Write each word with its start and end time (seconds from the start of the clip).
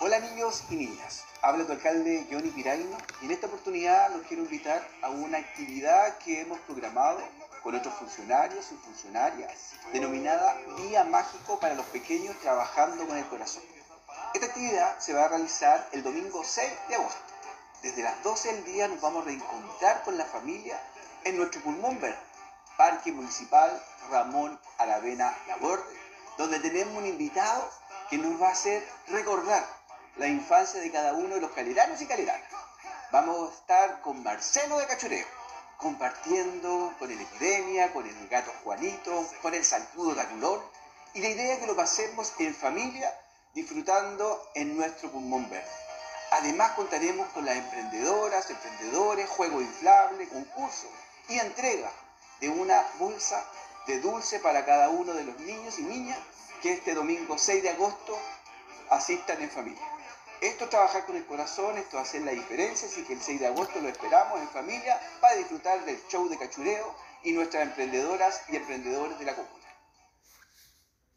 Hola 0.00 0.20
niños 0.20 0.62
y 0.70 0.76
niñas, 0.76 1.24
habla 1.42 1.66
tu 1.66 1.72
alcalde 1.72 2.24
Johnny 2.30 2.50
Piraino 2.50 2.96
y 3.20 3.24
en 3.24 3.32
esta 3.32 3.48
oportunidad 3.48 4.14
los 4.14 4.24
quiero 4.28 4.44
invitar 4.44 4.80
a 5.02 5.10
una 5.10 5.38
actividad 5.38 6.18
que 6.18 6.40
hemos 6.40 6.60
programado 6.60 7.18
con 7.64 7.74
otros 7.74 7.94
funcionarios 7.94 8.70
y 8.70 8.76
funcionarias 8.76 9.72
denominada 9.92 10.56
Día 10.76 11.02
Mágico 11.02 11.58
para 11.58 11.74
los 11.74 11.84
Pequeños 11.86 12.38
Trabajando 12.38 13.08
con 13.08 13.16
el 13.16 13.26
Corazón. 13.26 13.64
Esta 14.34 14.46
actividad 14.46 15.00
se 15.00 15.14
va 15.14 15.24
a 15.24 15.28
realizar 15.30 15.88
el 15.90 16.04
domingo 16.04 16.44
6 16.44 16.70
de 16.88 16.94
agosto. 16.94 17.18
Desde 17.82 18.04
las 18.04 18.22
12 18.22 18.52
del 18.52 18.64
día 18.66 18.86
nos 18.86 19.00
vamos 19.00 19.22
a 19.22 19.26
reencontrar 19.26 20.04
con 20.04 20.16
la 20.16 20.26
familia 20.26 20.80
en 21.24 21.36
nuestro 21.36 21.60
pulmón 21.62 22.00
verde, 22.00 22.20
Parque 22.76 23.10
Municipal 23.10 23.82
Ramón 24.12 24.60
Aravena 24.78 25.36
Laborde, 25.48 25.82
donde 26.36 26.60
tenemos 26.60 26.94
un 26.94 27.06
invitado 27.06 27.68
que 28.08 28.16
nos 28.16 28.40
va 28.40 28.50
a 28.50 28.52
hacer 28.52 28.86
recordar 29.08 29.77
la 30.18 30.26
infancia 30.26 30.80
de 30.80 30.90
cada 30.90 31.12
uno 31.12 31.36
de 31.36 31.40
los 31.40 31.52
caleranos 31.52 32.00
y 32.02 32.06
caleranas. 32.06 32.50
Vamos 33.12 33.50
a 33.50 33.54
estar 33.54 34.00
con 34.00 34.22
Marcelo 34.24 34.78
de 34.78 34.86
Cachureo, 34.86 35.26
compartiendo 35.76 36.92
con 36.98 37.10
el 37.10 37.20
Epidemia, 37.20 37.92
con 37.92 38.04
el 38.04 38.28
gato 38.28 38.52
Juanito, 38.64 39.24
con 39.40 39.54
el 39.54 39.64
Saltudo 39.64 40.16
Taculón, 40.16 40.60
y 41.14 41.20
la 41.20 41.28
idea 41.28 41.54
es 41.54 41.60
que 41.60 41.66
lo 41.66 41.76
pasemos 41.76 42.32
en 42.40 42.52
familia, 42.52 43.14
disfrutando 43.54 44.50
en 44.54 44.76
nuestro 44.76 45.10
pulmón 45.10 45.48
verde. 45.48 45.70
Además 46.32 46.72
contaremos 46.72 47.28
con 47.28 47.46
las 47.46 47.56
emprendedoras, 47.56 48.50
emprendedores, 48.50 49.30
juego 49.30 49.60
inflable, 49.60 50.28
concurso 50.28 50.88
y 51.28 51.38
entrega 51.38 51.90
de 52.40 52.48
una 52.48 52.84
bolsa 52.98 53.42
de 53.86 54.00
dulce 54.00 54.40
para 54.40 54.66
cada 54.66 54.90
uno 54.90 55.14
de 55.14 55.24
los 55.24 55.38
niños 55.40 55.78
y 55.78 55.82
niñas 55.82 56.18
que 56.60 56.72
este 56.72 56.94
domingo 56.94 57.38
6 57.38 57.62
de 57.62 57.70
agosto 57.70 58.18
asistan 58.90 59.40
en 59.40 59.50
familia. 59.50 59.97
Esto 60.40 60.64
es 60.64 60.70
trabajar 60.70 61.04
con 61.04 61.16
el 61.16 61.26
corazón, 61.26 61.78
esto 61.78 61.98
es 61.98 62.08
hacer 62.08 62.22
la 62.22 62.30
diferencia, 62.30 62.86
así 62.86 63.02
que 63.02 63.14
el 63.14 63.20
6 63.20 63.40
de 63.40 63.46
agosto 63.48 63.80
lo 63.80 63.88
esperamos 63.88 64.40
en 64.40 64.48
familia 64.48 65.00
para 65.20 65.34
disfrutar 65.34 65.84
del 65.84 66.00
show 66.08 66.28
de 66.28 66.38
cachureo 66.38 66.94
y 67.24 67.32
nuestras 67.32 67.64
emprendedoras 67.64 68.42
y 68.48 68.56
emprendedores 68.56 69.18
de 69.18 69.24
la 69.24 69.34
comuna. 69.34 69.67